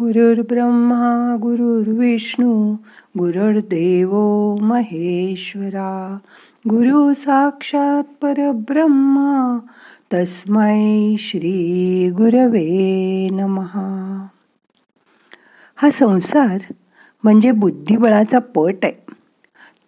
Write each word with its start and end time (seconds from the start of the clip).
गुरुर्ब्रह्मा 0.00 1.36
गुरुर्विष्णू 1.42 2.72
गुरुर्देव 3.18 4.10
महेश्वरा. 4.60 6.18
गुरु 6.68 7.14
साक्षात 7.14 8.02
परब्रह्मा 8.22 9.58
तस्मै 10.12 11.14
श्री 11.18 12.10
गुरवे 12.10 13.28
नमहा 13.32 14.26
हा 15.76 15.90
संसार 15.90 16.58
म्हणजे 17.22 17.52
बुद्धिबळाचा 17.52 18.38
पट 18.38 18.76
आहे. 18.82 18.92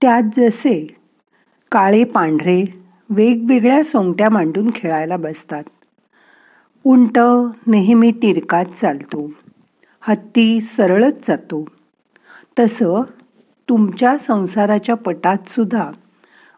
त्यात 0.01 0.23
जसे 0.37 0.97
काळे 1.73 2.05
पांढरे 2.05 2.83
वेगवेगळ्या 3.11 3.83
सोंगट्या 3.85 4.31
मांडून 4.31 4.71
खेळायला 4.75 5.17
बसतात. 5.17 5.65
उंट 6.85 7.19
नेहमी 7.67 8.13
तिरकात 8.13 8.65
चालतो. 8.81 9.31
हत्ती 10.09 10.61
सरळच 10.61 11.29
जातो. 11.29 11.65
तसं 12.59 13.03
तुमच्या 13.69 14.19
संसाराच्या 14.19 14.95
पटात 14.95 15.49
सुद्धा 15.49 15.91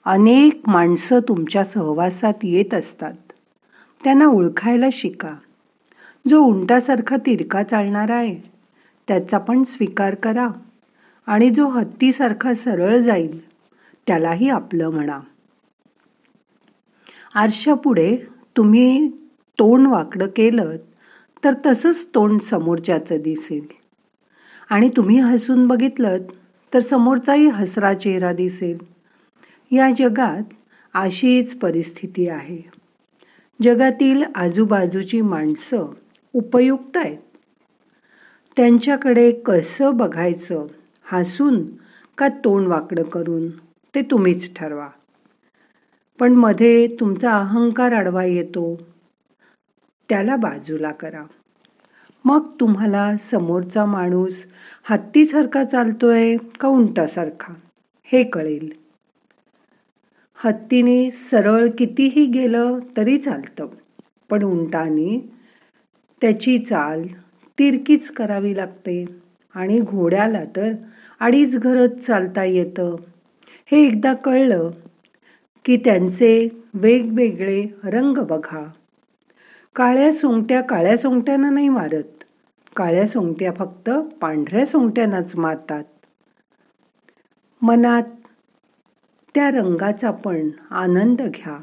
अनेक 0.04 0.60
माणसं 0.66 1.20
तुमच्या 1.20 1.64
सहवासात 1.64 2.34
येत 2.42 2.74
असतात. 2.74 3.14
त्यांना 4.04 4.26
ओळखायला 4.26 4.86
शिका. 4.92 5.34
जो 6.28 6.40
उंटासारखा 6.40 7.16
तिरका 7.16 7.62
चालणारा 7.62 8.16
आहे 8.16 8.36
त्याचा 9.08 9.38
पण 9.38 9.62
स्वीकार 9.62 10.14
करा 10.14 10.48
आणि 11.26 11.50
जो 11.50 11.68
हत्तीसारखा 11.68 12.54
सरळ 12.54 12.96
जाईल 12.96 13.48
त्यालाही 14.06 14.48
आपलं 14.48 14.90
म्हणा. 14.90 15.20
आरशापुढे 17.34 18.16
तुम्ही 18.56 19.08
तोंड 19.58 19.86
वाकडं 19.86 20.26
केलं 20.26 20.76
तर 21.44 21.54
तसंच 21.66 22.08
तोंड 22.14 22.40
समोरच्याचं 22.40 23.16
दिसेल. 23.20 23.66
आणि 24.70 24.90
तुम्ही 24.96 25.18
हसून 25.18 25.66
बघितलं 25.66 26.18
तर 26.74 26.80
समोरचाही 26.80 27.46
हसरा 27.46 27.94
चेहरा 27.94 28.32
दिसेल. 28.32 28.78
या 29.70 29.90
जगात 29.98 30.42
अशीच 30.94 31.54
परिस्थिती 31.54 32.28
आहे. 32.28 32.70
जगातील 33.62 34.22
आजूबाजूची 34.34 35.20
माणसं 35.20 35.86
उपयुक्त 36.32 36.96
आहेत. 36.96 37.18
त्यांच्याकडे 38.56 39.32
कसं 39.32 39.96
बघायचं 39.96 40.66
हसून 41.04 41.62
का 42.18 42.28
तोंड 42.28 42.66
वाकडं 42.66 43.02
करून 43.02 43.50
ते 43.94 44.02
तुम्हीच 44.02 44.54
ठरवा. 44.56 44.88
पण 46.18 46.32
मध्ये 46.32 46.86
तुमचा 47.00 47.32
अहंकार 47.32 47.92
आडवा 47.92 48.24
येतो 48.24 48.80
त्याला 50.08 50.36
बाजूला 50.36 50.90
करा. 50.90 51.22
मग 52.24 52.50
तुम्हाला 52.60 53.16
समोरचा 53.30 53.84
माणूस 53.84 54.44
हत्तीसारखा 54.90 55.64
चालतोय 55.64 56.36
का 56.60 56.68
उंटासारखा? 56.68 57.54
हे 58.04 58.24
कळेल. 58.24 58.72
हत्तीने 60.44 61.10
सरळ 61.10 61.66
कितीही 61.78 62.26
गेलं 62.26 62.78
तरी 62.96 63.18
चालतं 63.18 63.66
पण 64.30 64.42
उंटाने 64.42 65.32
त्याची 66.20 66.58
चाल 66.58 67.02
तिरकीच 67.58 68.10
करावी 68.10 68.56
लागते 68.56 69.04
आणि 69.54 69.80
घोड्याला 69.80 70.44
तर 70.56 70.72
अडीच 71.20 71.58
घरच 71.58 72.06
चालता 72.06 72.44
येतं. 72.44 72.96
हे 73.70 73.86
एकदा 73.86 74.14
कळलं 74.14 74.70
की 75.64 75.76
त्यांचे 75.76 76.48
वेगवेगळे 76.74 77.66
रंग 77.84 78.18
बघा. 78.18 78.70
काळ्या 79.78 80.12
सोंगट्या 80.12 80.60
काळ्या 80.60 80.96
सोंगट्यांना 80.96 81.50
नाही 81.50 81.68
मारत. 81.68 82.24
काळ्या 82.76 83.06
सोंगट्या 83.06 83.52
फक्त 83.52 83.90
पांढऱ्या 83.90 84.66
सोंगट्यांनाच 84.66 85.36
मारतात. 85.36 85.84
मनात 87.62 88.02
त्या 89.34 89.50
रंगाचा 89.50 90.10
पण 90.10 90.50
आनंद 90.70 91.22
घ्या. 91.22 91.58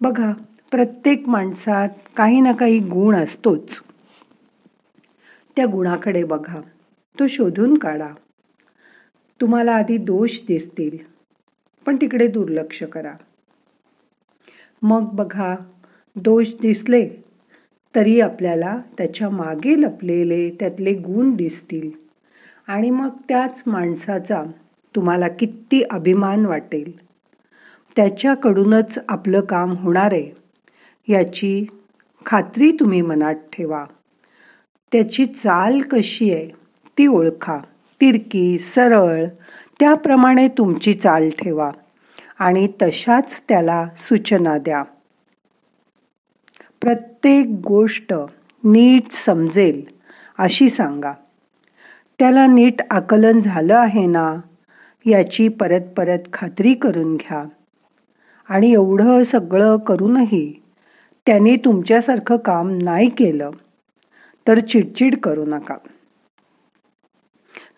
बघा 0.00 0.32
प्रत्येक 0.70 1.28
माणसात 1.28 1.88
काही 2.16 2.40
ना 2.40 2.52
काही 2.52 2.78
गुण 2.78 3.14
असतोच. 3.16 3.82
त्या 5.56 5.66
गुणाकडे 5.66 6.24
बघा 6.24 6.60
तो 7.20 7.26
शोधून 7.26 7.78
काढा. 7.78 8.10
तुम्हाला 9.40 9.74
आधी 9.74 9.96
दोष 9.96 10.40
दिसतील 10.48 10.98
पण 11.86 11.96
तिकडे 11.96 12.26
दुर्लक्ष 12.26 12.82
करा. 12.82 13.14
मग 14.82 15.08
बघा 15.12 15.56
दोष 16.16 16.46
दिसले 16.62 17.08
तरी 17.96 18.20
आपल्याला 18.20 18.78
त्याच्यामागे 18.98 19.82
लपलेले 19.82 20.50
त्यातले 20.50 20.92
गुण 20.94 21.36
दिसतील. 21.36 21.90
आणि 22.66 22.90
मग 22.90 23.08
त्याच 23.28 23.62
माणसाचा 23.66 24.42
तुम्हाला 24.96 25.28
किती 25.28 25.82
अभिमान 25.90 26.46
वाटेल. 26.46 26.98
त्याच्याकडूनच 27.96 28.98
आपलं 29.08 29.40
काम 29.40 29.72
होणार 29.72 30.12
आहे. 30.12 30.30
याची 31.12 31.66
खात्री 32.26 32.72
तुम्ही 32.72 33.02
मनात 33.02 33.34
ठेवा. 33.34 33.84
त्याची 34.92 35.26
चाल 35.26 35.80
कशी 35.80 36.34
आहे 36.34 36.48
ती 36.98 37.06
ओळखा. 37.06 37.58
तिरकी 38.00 38.58
सरळ 38.58 39.24
त्याप्रमाणे 39.80 40.48
तुमची 40.48 40.94
चाल 40.94 41.30
ठेवा. 41.30 41.70
आणि 42.38 42.68
तशाच 42.82 43.42
त्याला 43.48 43.88
सूचना 43.96 44.58
द्या. 44.58 44.84
प्रत्येक 46.82 47.46
गोष्ट 47.46 48.14
नीट 48.64 49.02
समजेल 49.26 49.82
अशी 50.38 50.68
सांगा. 50.68 51.12
त्याला 52.18 52.46
नीट 52.46 52.74
आकलन 52.90 53.40
झालं 53.40 53.76
आहे 53.76 54.06
ना 54.06 54.36
याची 55.06 55.48
परत 55.48 55.80
परत 55.96 56.18
खात्री 56.32 56.74
करून 56.74 57.16
घ्या. 57.16 57.44
आणि 58.48 58.72
एवढं 58.72 59.24
सगळं 59.24 59.76
करूनही 59.76 60.62
त्याने 61.26 61.56
तुमच्यासारखं 61.56 62.36
काम 62.36 62.78
नाही 62.82 63.08
केलं 63.08 63.50
तर 64.48 64.58
चिडचिड 64.58 65.18
करू 65.18 65.44
नका. 65.44 65.76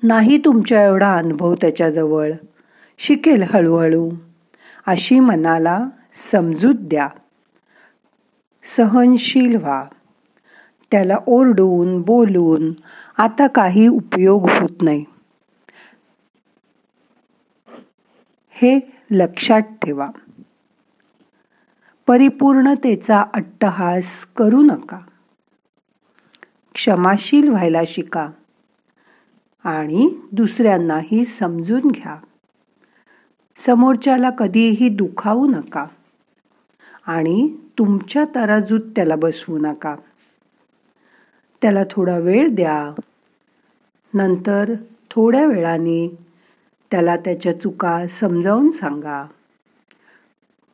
नाही 0.02 0.38
तुमच्या 0.44 0.84
एवढा 0.84 1.16
अनुभव 1.16 1.54
त्याच्याजवळ. 1.54 2.32
शिकेल 2.98 3.42
हळूहळू. 3.42 4.10
अशी 4.86 5.20
मनाला 5.20 5.84
समजूत 6.32 6.74
द्या. 6.78 7.08
सहनशील 8.64 9.56
व्हा 9.56 9.84
त्याला 10.90 11.16
ओरडून 11.26 12.02
बोलून 12.02 12.72
आता 13.16 13.46
काही 13.46 13.88
उपयोग 13.88 14.48
होत 14.48 14.82
नाही. 14.82 15.04
हे 18.50 18.92
लक्षात 19.10 19.60
ठेवा. 19.60 20.10
परिपूर्णतेचा 22.06 23.24
अट्टहास 23.34 24.26
करू 24.36 24.62
नका. 24.62 24.98
क्षमाशील 26.74 27.48
व्हायला 27.48 27.80
शिका 27.86 28.30
आणि 29.64 30.18
दुसऱ्यांनाही 30.32 31.24
समजून 31.24 31.80
घ्या. 31.80 32.16
समोरच्याला 33.56 34.30
कधीही 34.30 34.88
दुखावू 34.88 35.46
नका 35.46 35.86
आणि 37.06 37.56
तुमच्या 37.78 38.24
तराजूत 38.34 38.80
त्याला 38.96 39.16
बसवू 39.16 39.58
नका. 39.58 39.96
त्याला 41.62 41.82
थोडा 41.90 42.18
वेळ 42.18 42.48
द्या. 42.48 42.94
नंतर 44.14 44.72
थोड्या 45.10 45.46
वेळाने 45.46 46.18
त्याला 46.90 47.16
त्याच्या 47.16 47.60
चुका 47.60 48.06
समजावून 48.06 48.70
सांगा. 48.70 49.26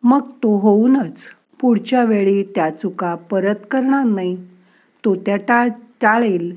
मग 0.03 0.31
तो 0.31 0.57
होऊनच 0.57 1.17
पुढच्या 1.61 2.05
वेळी 2.05 2.43
त्या 2.43 2.71
चुका 2.71 3.15
परत 3.15 3.55
करणार 3.71 4.05
नाही. 4.05 4.47
तो 5.05 5.15
त्या 5.15 5.37
टाळ 5.37 5.69
टाळेल 6.01 6.57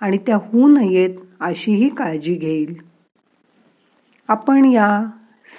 आणि 0.00 0.18
त्या 0.18 0.36
होऊ 0.36 0.68
नयेत 0.68 1.10
अशीही 1.40 1.88
काळजी 1.88 2.34
घेईल. 2.34 2.74
आपण 4.28 4.64
या 4.64 5.04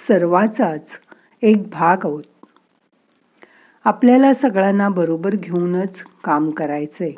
सर्वाचाच 0.08 0.90
एक 1.42 1.68
भाग 1.70 1.96
आहोत. 2.04 2.22
आपल्याला 3.84 4.34
सगळ्यांना 4.34 4.88
बरोबर 4.88 5.34
घेऊनच 5.34 6.04
काम 6.24 6.50
करायचंय. 6.50 7.12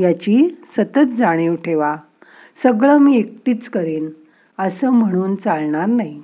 याची 0.00 0.62
सतत 0.66 1.14
जाणीव 1.16 1.54
ठेवा. 1.54 1.96
सगळं 2.62 2.98
मी 2.98 3.18
एकटीच 3.18 3.68
करेन 3.68 4.10
असं 4.58 4.90
म्हणून 4.90 5.36
चालणार 5.36 5.86
नाही. 5.86 6.22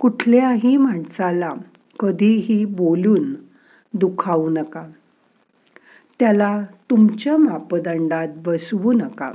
कुठल्याही 0.00 0.76
माणसाला 0.76 1.54
कधीही 2.00 2.64
बोलून 2.64 3.34
दुखावू 3.94 4.50
नका. 4.50 4.86
त्याला 6.20 6.62
तुमच्या 6.90 7.36
मापदंडात 7.36 8.28
बसवू 8.36 8.92
नका. 8.92 9.32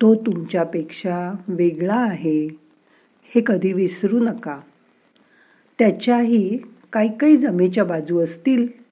तो 0.00 0.14
तुमच्यापेक्षा 0.14 1.32
वेगळा 1.48 1.96
आहे 1.96 2.46
हे 3.22 3.42
कधी 3.46 3.72
विसरू 3.72 4.18
नका. 4.18 4.60
त्याच्याही 5.78 6.58
काही 6.92 7.18
काही 7.18 7.36
जमेच्या 7.36 7.84
बाजू 7.84 8.18
असतील 8.20 8.82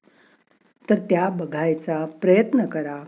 तर 0.91 0.99
त्या 0.99 1.29
बघायचा 1.29 2.05
प्रयत्न 2.05 2.67
करा. 2.67 3.03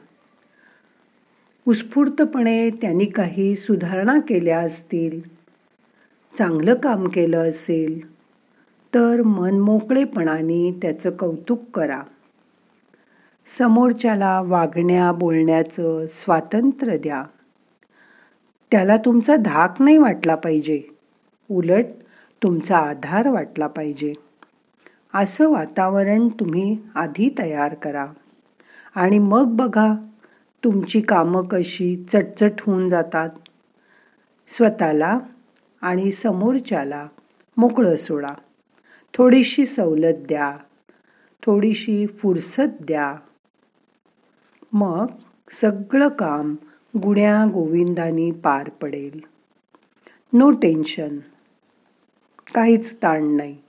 उत्स्फूर्तपणे 1.69 2.71
त्यांनी 2.71 3.05
काही 3.05 3.57
सुधारणा 3.57 4.21
केल्या 4.29 4.61
असतील 4.61 5.21
चांगलं 6.39 6.75
काम 6.75 7.09
केलं 7.09 7.51
असेल 7.51 8.15
तर 8.95 9.23
मन 9.23 9.61
मोकळेपणाने 9.61 10.79
त्याचं 10.83 11.11
कौतुक 11.11 11.63
करा. 11.75 12.03
समोरच्याला 13.59 14.41
वागण्या 14.41 15.13
बोलण्याचं 15.13 16.07
स्वातंत्र्य 16.07 16.99
द्या. 16.99 17.25
त्याला 18.71 18.97
तुमचा 18.97 19.37
धाक 19.37 19.83
नाही 19.83 19.99
वाटला 19.99 20.35
पाहिजे. 20.35 20.83
उलट 21.51 21.85
तुमचा 22.43 22.79
आधार 22.79 23.29
वाटला 23.29 23.67
पाहिजे. 23.67 24.13
असं 25.15 25.51
वातावरण 25.51 26.29
तुम्ही 26.29 26.79
आधी 26.95 27.35
तयार 27.39 27.75
करा. 27.75 28.07
आणि 28.95 29.19
मग 29.19 29.45
बघा 29.47 29.93
तुमची 30.65 31.01
कामं 31.01 31.43
कशी 31.43 32.05
चटचट 32.13 32.53
होऊन 32.61 32.89
जातात. 32.89 33.31
स्वतःला 34.49 35.19
आणि 35.81 36.13
समोरच्याला 36.13 37.07
मोकळं 37.57 37.97
सोडा. 37.97 38.35
थोडीशी 39.15 39.67
सवलत 39.67 40.15
द्या. 40.29 40.57
थोडीशी 41.47 42.07
फुरसत 42.07 42.83
द्या. 42.87 43.17
मग 44.73 45.07
सगळं 45.61 46.09
काम 46.09 46.55
गुण्या 47.03 47.45
गोविंदानी 47.45 48.31
पार 48.31 48.69
पडेल. 48.69 49.21
नो 50.33 50.51
टेन्शन 50.51 51.19
काहीच 52.55 52.97
ताण 53.03 53.25
नाही. 53.25 53.62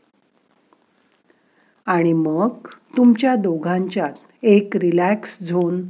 आणि 1.86 2.14
मग 2.14 2.50
तुमच्या 2.98 3.36
दोघांच्यात 3.36 4.14
एक 4.44 4.78
रिलॅक्स 4.78 5.38
झोन 5.44 5.84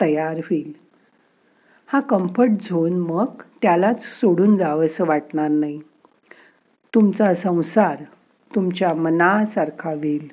तयार 0.00 0.36
होईल. 0.38 0.72
हा 1.86 2.00
कम्फर्ट 2.00 2.50
झोन 2.50 2.92
मग 2.92 3.26
त्यालाच 3.62 4.02
सोडून 4.02 4.56
जावंसं 4.56 5.04
वाटणार 5.04 5.48
नाही. 5.48 5.80
तुमचा 6.94 7.34
संसार 7.34 7.96
तुमच्या 8.54 8.94
मनासारखा 8.94 9.90
होईल. 9.90 10.28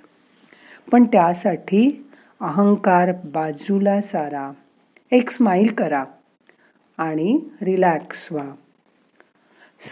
पण 0.92 1.04
त्यासाठी 1.04 2.06
अहंकार 2.42 3.12
बाजूला 3.12 4.02
सारा. 4.02 4.52
एक 5.12 5.30
स्माईल 5.32 5.74
करा 5.74 6.04
आणि 6.98 7.40
रिलॅक्स 7.62 8.32
व्हा. 8.32 8.50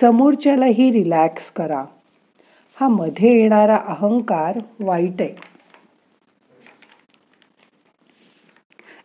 समोरच्यालाही 0.02 0.92
रिलॅक्स 0.92 1.52
करा. 1.52 1.86
हा 2.78 2.88
मध्ये 2.88 3.32
येणारा 3.40 3.78
अहंकार 3.88 4.60
वाईट 4.80 5.22
आहे. 5.22 5.36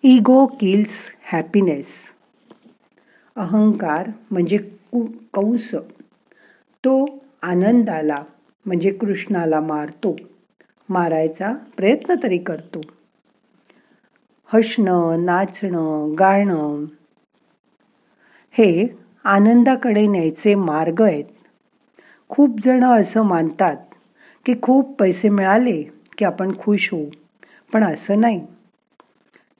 इगो 0.04 0.46
किल्स 0.60 0.90
हॅपीनेस 1.32 1.86
अहंकार 3.36 4.10
म्हणजे 4.30 4.58
कंस. 5.34 5.74
तो 6.84 6.94
आनंदाला 7.42 8.22
म्हणजे 8.66 8.90
कृष्णाला 8.90 9.60
मारतो. 9.60 10.16
मारायचा 10.88 11.52
प्रयत्न 11.76 12.14
तरी 12.22 12.38
करतो. 12.38 12.80
हसणं 14.48 15.24
नाचणं 15.24 16.14
गाणं 16.18 16.84
हे 18.54 18.86
आनंदाकडे 19.24 20.06
न्यायचे 20.06 20.54
मार्ग 20.54 21.02
आहेत. 21.02 21.24
खूप 22.30 22.60
जण 22.62 22.84
असं 22.84 23.22
मानतात 23.22 23.76
की 24.46 24.54
खूप 24.62 25.00
पैसे 25.00 25.28
मिळाले 25.28 25.82
की 26.18 26.24
आपण 26.24 26.52
खुश 26.58 26.88
होऊ. 26.92 27.04
पण 27.72 27.84
असं 27.84 28.20
नाही. 28.20 28.46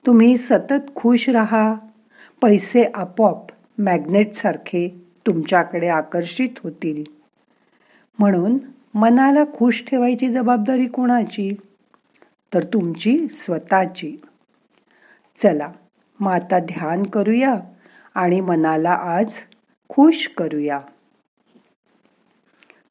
तुम्ही 0.05 0.37
सतत 0.37 0.95
खुश 0.95 1.29
राहा. 1.29 1.75
पैसे 2.41 2.91
आपोआप 2.93 3.45
मॅग्नेटसारखे 3.77 5.01
तुमच्याकडे 5.27 5.87
आकर्षित 5.87 6.49
होतील. 6.63 7.03
म्हणून 8.19 8.57
मनाला 8.93 9.43
खुश 9.43 9.83
ठेवायची 9.87 10.29
जबाबदारी 10.29 10.85
कोणाची? 10.85 11.55
तर 12.53 12.63
तुमची 12.63 13.27
स्वतःची. 13.27 14.17
चला 15.43 15.71
मग 16.19 16.31
आता 16.31 16.59
ध्यान 16.59 17.03
करूया 17.03 17.55
आणि 18.15 18.41
मनाला 18.41 18.91
आज 18.91 19.29
खुश 19.89 20.27
करूया. 20.37 20.79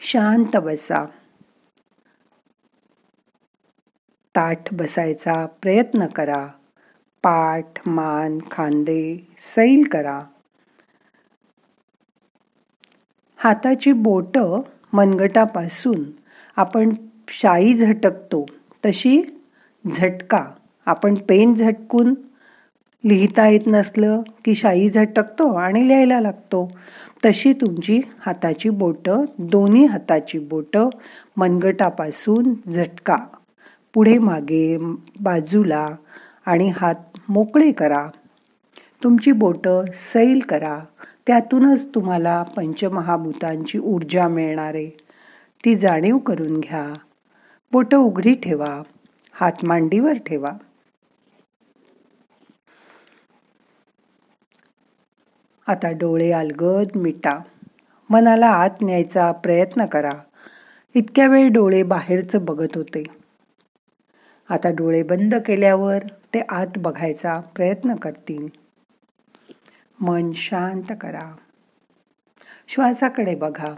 शांत 0.02 0.56
बसा. 0.56 1.04
ताठ 4.36 4.74
बसायचा 4.74 5.46
प्रयत्न 5.46 6.06
करा. 6.06 6.46
पाठ 7.22 7.88
मान 7.88 8.38
खांदे 8.50 9.28
सैल 9.38 9.88
करा. 9.92 10.20
हाताची 13.36 13.92
बोट 13.92 14.38
मनगटापासून 14.92 16.04
आपण 16.56 16.90
शाई 17.28 17.74
झटकतो 17.74 18.46
तशी 18.84 19.22
झटका. 19.96 20.46
आपण 20.86 21.14
पेन 21.14 21.54
झटकून 21.54 22.14
लिहिता 23.04 23.48
येत 23.48 23.60
नसलं 23.66 24.22
की 24.44 24.54
शाई 24.54 24.88
झटकतो 24.88 25.54
आणि 25.54 25.88
लिहायला 25.88 26.20
लागतो. 26.20 26.78
तशी 27.24 27.52
तुमची 27.52 28.00
हाताची 28.26 28.68
बोटं 28.68 29.24
दोन्ही 29.38 29.84
हाताची 29.84 30.38
बोटं 30.38 30.88
मनगटापासून 31.36 32.70
झटका. 32.70 33.16
पुढे 33.94 34.18
मागे 34.18 34.76
बाजूला 35.20 35.88
आणि 36.46 36.70
हात 36.76 37.18
मोकळे 37.28 37.72
करा. 37.72 38.08
तुमची 39.04 39.32
बोटं 39.32 39.84
सैल 40.14 40.40
करा. 40.48 40.78
त्यातूनच 41.26 41.94
तुम्हाला 41.94 42.42
पंचमहाभूतांची 42.42 43.78
ऊर्जा 43.78 44.28
मिळणार. 44.28 44.74
आहे 44.74 44.90
ती 45.64 45.74
जाणीव 45.74 46.18
करून 46.18 46.60
घ्या. 46.60 46.94
बोटं 47.72 47.96
उघडी 47.96 48.34
ठेवा. 48.34 48.82
हात 49.32 49.52
मांडीवर 49.62 50.12
ठेवा. 50.12 50.50
आता 55.70 55.90
डोळे 55.90 56.32
अलगद 56.32 56.96
मिटा. 56.96 57.38
मनाला 58.10 58.46
आत 58.46 58.70
न्यायचा 58.82 59.32
प्रयत्न 59.32 59.86
करा. 59.86 60.10
इतक्या 60.94 61.26
वेळ 61.26 61.48
डोळे 61.48 61.82
बाहेरचं 61.82 62.44
बघत 62.44 62.68
होते. 62.74 63.04
आता 64.48 64.68
डोळे 64.68 65.02
बंद 65.02 65.34
केल्यावर 65.34 65.98
ते 66.34 66.40
आत 66.48 66.66
बघायचा 66.76 67.40
प्रयत्न 67.40 67.94
करतील. 67.94 68.48
मन 70.00 70.32
शांत 70.32 70.92
करा. 71.00 71.36
श्वासाकडे 72.68 73.34
बघा. 73.34 73.74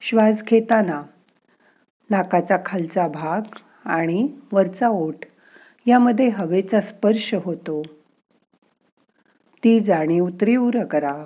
श्वास 0.00 0.42
घेताना 0.42 1.02
नाकाचा 2.10 2.56
खालचा 2.66 3.08
भाग 3.08 3.40
आणि 3.84 4.28
वरचा 4.52 4.88
ओठ 4.88 5.26
यामध्ये 5.86 6.28
हवेचा 6.28 6.80
स्पर्श 6.80 7.34
होतो. 7.34 7.82
ती 9.64 9.80
जाणीव 9.80 10.28
तीव्र 10.28 10.84
करा. 10.84 11.24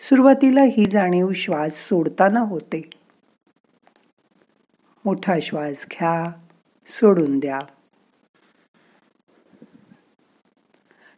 सुरुवातीला 0.00 0.62
ही 0.62 0.84
जाणीव 0.84 1.32
श्वास 1.32 1.72
सोडताना 1.72 2.40
होते. 2.40 2.90
मोठा 5.04 5.34
श्वास 5.42 5.86
घ्या 5.90 6.32
सोडून 6.86 7.38
द्या. 7.38 7.58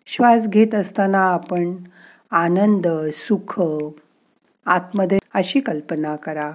श्वास 0.06 0.48
घेत 0.48 0.74
असताना 0.74 1.18
आपण 1.18 1.76
आनंद 2.30 2.88
सुख 3.12 3.62
आतमध्ये 4.66 5.18
अशी 5.34 5.60
कल्पना 5.60 6.16
करा. 6.16 6.52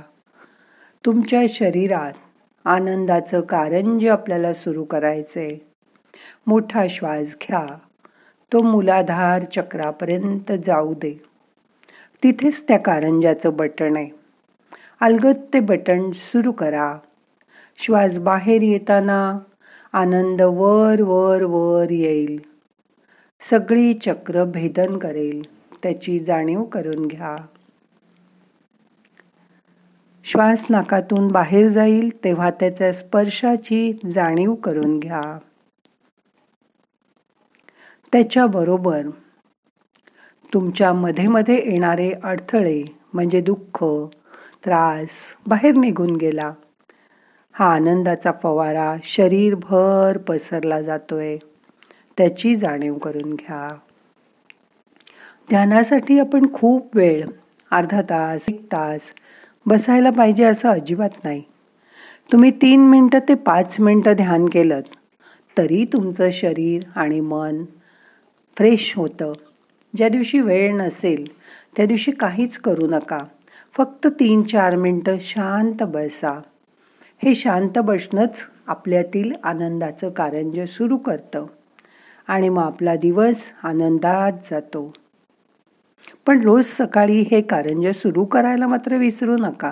तुमच्या 1.06 1.42
शरीरात 1.50 2.13
आनंदाचं 2.65 3.42
कारंज 3.42 4.08
आपल्याला 4.08 4.53
सुरू 4.53 4.84
करायचंय. 4.84 5.58
मोठा 6.48 6.88
श्वास 6.89 7.36
घ्या 7.36 7.77
तो 8.53 8.62
मुलाधार 8.62 9.43
चक्रापर्यंत 9.43 10.51
जाऊ 10.65 10.93
दे. 10.93 11.22
तिथेच 12.24 12.67
त्या 12.67 12.79
कारंजाचं 12.79 13.55
बटण 13.55 13.95
आहे. 13.95 14.10
अलगद 15.00 15.36
ते 15.53 15.60
बटण 15.60 16.12
सुरू 16.12 16.51
करा. 16.51 16.98
श्वास 17.77 18.17
बाहेर 18.17 18.62
येताना 18.62 19.39
आनंद 19.93 20.41
वर 20.41 21.01
वर 21.01 21.43
वर 21.43 21.89
येईल. 21.89 22.39
सगळी 23.50 23.93
चक्र 23.93 24.43
भेदन 24.43 24.98
करेल. 24.98 25.41
त्याची 25.83 26.19
जाणीव 26.19 26.63
करून 26.63 27.05
घ्या. 27.05 27.36
श्वास 30.24 30.65
नाकातून 30.69 31.27
बाहेर 31.27 31.67
जाईल 31.67 32.24
तेव्हा 32.24 32.50
त्याच्या 32.50 32.93
स्पर्शाची 32.93 34.00
जाणीव 34.15 34.53
करून 34.53 35.00
घ्या. 35.00 35.38
त्याच्याबरोबर 38.13 39.01
तुमच्या 40.53 40.93
मध्ये 40.93 41.27
मध्ये 41.27 41.55
येणारे 41.72 42.12
अडथळे 42.24 42.84
म्हणजे 43.13 43.41
दुःख 43.41 43.84
त्रास 44.65 45.10
बाहेर 45.48 45.75
निघून 45.75 46.15
गेला. 46.15 46.51
हा 47.51 47.74
आनंदाचा 47.74 48.32
फवारा 48.43 48.96
शरीरभर 49.03 50.17
पसरला 50.17 50.82
जातोय. 50.82 51.38
त्याची 52.17 52.55
जाणीव 52.55 52.98
करून 52.98 53.34
घ्या. 53.34 53.70
ध्यानासाठी 55.50 56.20
आपण 56.20 56.53
खूप 56.53 56.98
वेळ 56.98 57.25
अर्धा 57.72 58.01
तास 58.01 58.46
एक 58.50 58.65
तास 58.72 59.01
बसायला 59.65 60.10
पाहिजे 60.10 60.43
असं 60.43 60.70
अजिबात 60.70 61.24
नाही. 61.24 61.41
तुम्ही 62.32 62.51
तीन 62.51 62.79
मिनटं 62.79 63.20
ते 63.20 63.36
पाच 63.36 63.75
मिनटं 63.79 64.13
ध्यान 64.13 64.46
केलं 64.46 64.82
तरी 65.58 65.86
तुमचं 65.86 66.29
शरीर 66.32 66.84
आणि 66.96 67.20
मन 67.20 67.63
फ्रेश 68.57 68.93
होतं. 68.95 69.33
ज्या 69.95 70.10
दिवशी 70.10 70.39
वेळ 70.39 70.74
नसेल 70.74 71.27
त्या 71.77 71.86
दिवशी 71.86 72.12
काहीच 72.12 72.57
करू 72.57 72.88
नका. 72.88 73.19
फक्त 73.77 74.07
तीन 74.07 74.43
चार 74.43 74.75
मिनटं 74.75 75.17
शांत 75.22 75.83
बसा. 75.83 76.41
हे 77.24 77.36
शांत 77.36 77.79
बसणंच 77.79 78.36
आपल्यातील 78.67 79.31
आनंदाचं 79.43 80.10
कारंज 80.10 80.69
सुरू 80.69 80.98
करतं. 80.98 81.45
आणि 82.27 82.50
मग 82.50 82.63
आपला 82.63 82.95
दिवस 82.95 83.36
आनंदात 83.63 84.31
जातो. 84.51 84.93
पण 86.25 86.41
रोज 86.41 86.65
सकाळी 86.65 87.19
हे 87.31 87.41
कारंज 87.41 87.88
सुरू 87.88 88.25
करायला 88.25 88.67
मात्र 88.67 88.95
विसरू 88.95 89.38
नका. 89.38 89.69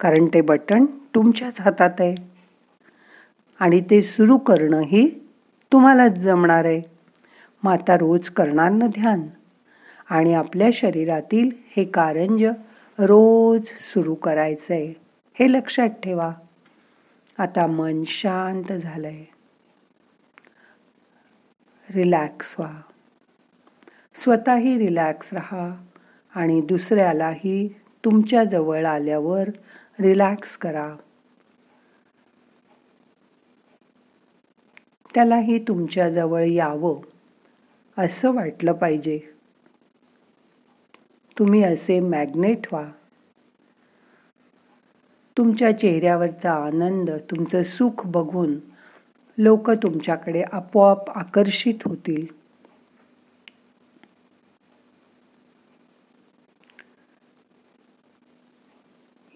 कारण 0.00 0.26
ते 0.34 0.40
बटण 0.40 0.86
तुमच्याच 0.86 1.60
हातात 1.60 1.90
आहे. 1.98 2.14
आणि 3.60 3.80
ते 3.90 4.02
सुरू 4.02 4.38
करणंही 4.38 5.10
तुम्हालाच 5.72 6.12
जमणार 6.12 6.64
आहे. 6.64 6.97
मग 7.64 7.72
आता 7.72 7.94
रोज 7.94 8.28
करणार 8.28 8.70
ना 8.70 8.86
ध्यान? 8.86 9.26
आणि 10.10 10.34
आपल्या 10.34 10.68
शरीरातील 10.72 11.50
हे 11.76 11.84
कारंज 11.84 12.44
रोज 12.98 13.66
सुरू 13.66 14.14
करायचंय 14.14 14.92
हे 15.34 15.52
लक्षात 15.52 15.88
ठेवा. 15.88 16.32
आता 17.38 17.66
मन 17.66 18.02
शांत 18.06 18.72
झालंय. 18.72 19.24
रिलॅक्स 21.94 22.54
व्हा. 22.58 22.80
स्वतःही 24.14 24.78
रिलॅक्स 24.78 25.32
राहा 25.32 25.84
आणि 26.34 26.60
दुसऱ्यालाही 26.60 27.68
तुमच्या 28.04 28.44
जवळ 28.44 28.84
आल्यावर 28.84 29.48
रिलॅक्स 30.00 30.58
करा. 30.58 30.96
त्यालाही 35.14 35.58
तुमच्या 35.68 36.10
जवळ 36.10 36.44
यावं. 36.44 37.00
असं 37.98 38.32
वाटलं 38.32 38.72
पाहिजे. 38.72 39.20
तुम्ही 41.38 41.62
असे 41.62 42.00
मॅग्नेट 42.00 42.66
व्हा. 42.72 42.90
तुमच्या 45.38 45.78
चेहऱ्यावरचा 45.78 46.52
आनंद 46.52 47.10
तुमचं 47.10 47.62
सुख 47.62 48.06
बघून 48.06 48.54
लोक 49.38 49.70
तुमच्याकडे 49.70 50.42
आपोआप 50.52 51.10
आकर्षित 51.10 51.74
होतील. 51.86 52.26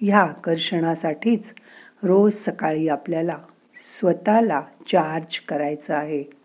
ह्या 0.01 0.21
आकर्षणासाठीच 0.21 1.55
रोज 2.03 2.35
सकाळी 2.35 2.89
आपल्याला 2.89 3.39
स्वतःला 3.99 4.63
चार्ज 4.87 5.41
करायचं 5.41 5.95
आहे. 5.95 6.42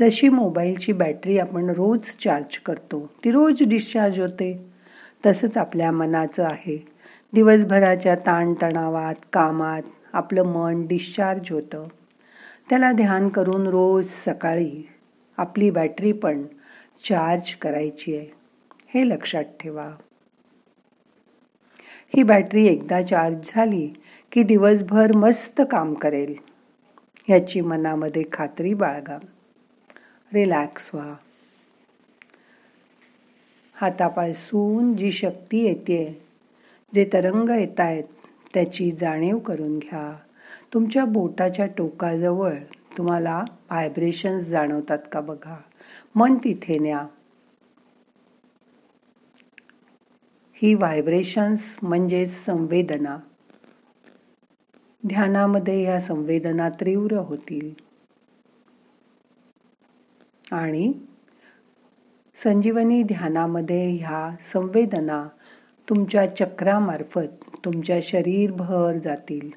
जशी 0.00 0.28
मोबाईलची 0.28 0.92
बॅटरी 0.92 1.38
आपण 1.38 1.70
रोज 1.70 2.00
चार्ज 2.00 2.58
करतो 2.58 3.10
ती 3.24 3.30
रोज 3.30 3.62
डिस्चार्ज 3.62 4.20
होते. 4.20 4.66
तसंच 5.26 5.56
आपल्या 5.56 5.90
मनाचं 5.90 6.44
आहे. 6.44 6.86
दिवसभराच्या 7.32 8.14
ताणतणावात 8.14 9.14
कामात 9.32 9.82
आपलं 10.12 10.42
मन 10.42 10.86
डिस्चार्ज 10.86 11.52
होतं. 11.52 11.86
त्याला 12.70 12.92
ध्यान 12.92 13.28
करून 13.28 13.66
रोज 13.66 14.06
सकाळी 14.08 14.88
आपली 15.36 15.70
बॅटरी 15.70 16.12
पण 16.12 16.42
चार्ज 17.08 17.54
करायची 17.54 18.16
आहे. 18.16 18.26
हे 18.94 19.08
लक्षात 19.08 19.44
ठेवा. 19.60 19.90
ही 22.16 22.22
बॅटरी 22.22 22.66
एकदा 22.66 23.02
चार्ज 23.02 23.36
झाली 23.54 23.88
की 24.32 24.42
दिवसभर 24.42 25.12
मस्त 25.12 25.62
काम 25.70 25.94
करेल. 25.94 26.34
ह्याची 27.28 27.60
मनामध्ये 27.60 28.22
खात्री 28.32 28.74
बाळगा. 28.74 29.18
रिलॅक्स 30.34 30.90
व्हा 30.94 31.14
हातापासून 33.76 34.96
जी 34.96 35.12
शक्ती 35.12 35.58
येते 35.58 36.22
जे 36.94 37.10
तरंग 37.12 37.48
येत 37.48 37.80
आहेत 37.80 38.04
त्याची 38.54 38.90
जाणीव 38.90 39.38
करून 39.38 39.78
घ्या. 39.78 40.16
तुमच्या 40.74 41.04
बोटाच्या 41.04 41.66
टोकाजवळ 41.66 42.52
तुम्हाला 42.98 43.44
व्हायब्रेशन्स 43.70 44.44
जाणवतात 44.44 44.98
का 45.12 45.20
बघा? 45.20 45.56
मन 46.14 46.34
तिथे 46.34 46.78
न्या. 46.78 47.06
ही 50.54 50.74
व्हायब्रेशन्स 50.74 51.76
म्हणजे 51.82 52.26
संवेदना. 52.26 53.16
ध्यानामध्ये 55.08 55.84
ह्या 55.84 56.00
संवेदना 56.00 56.68
तीव्र 56.68 57.16
होतील. 57.16 57.83
आणि 60.52 60.92
संजीवनी 62.44 63.02
ध्यानामध्ये 63.02 63.90
ह्या 63.90 64.36
संवेदना 64.52 65.28
तुमच्या 65.88 66.34
चक्रामार्फत 66.36 67.44
तुमच्या 67.64 67.98
शरीरभर 68.02 68.98
जातील. 68.98 69.50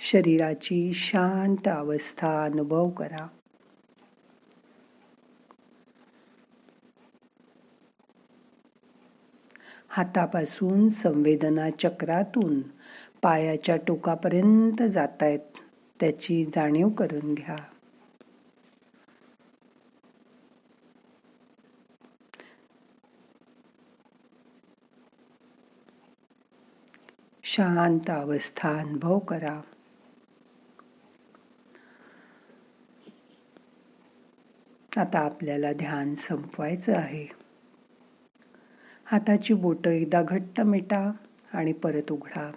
शरीराची 0.00 0.92
शांत 0.94 1.68
अवस्था 1.68 2.44
अनुभव 2.44 2.88
करा. 2.90 3.26
हातापासून 9.90 10.88
संवेदना 10.88 11.70
चक्रातून 11.70 12.60
पायाच्या 13.22 13.76
टोकापर्यंत 13.76 14.82
जातायत. 14.82 15.38
त्याची 16.00 16.44
जाणीव 16.44 16.88
करून 16.88 17.34
घ्या. 17.34 17.56
शांत 27.44 28.10
अवस्था 28.10 28.78
अनुभव 28.78 29.18
करा. 29.18 29.60
आता 34.96 35.18
आपल्याला 35.18 35.72
ध्यान 35.72 36.14
संपवायचं 36.14 36.94
आहे. 36.94 37.39
हाताची 39.12 39.54
बोटं 39.54 39.90
एकदा 39.90 40.22
घट्ट 40.22 40.60
मिटा 40.60 41.10
आणि 41.52 41.72
परत 41.72 42.12
उघडा. 42.12 42.52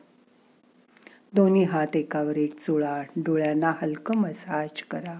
दोन्ही 1.33 1.63
हात 1.63 1.95
एकावर 1.95 2.38
एक 2.38 2.60
चुळा 2.60 3.03
डोळ्यांना 3.15 3.74
हलकं 3.81 4.15
मसाज 4.15 4.83
करा. 4.83 5.19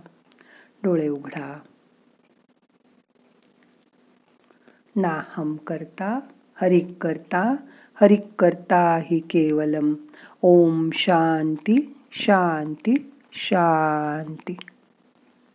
डोळे 0.83 1.07
उघडा. 1.07 1.59
ना 4.95 5.23
हम 5.27 5.55
करता 5.55 6.19
हरिक 6.61 7.03
करता 7.03 7.55
हरिक 8.01 8.25
करता 8.39 8.99
हि 9.03 9.19
केवलम. 9.19 9.93
ओम 10.41 10.89
शांती 10.93 11.95
शांती 12.11 13.11
शांती. 13.33 14.57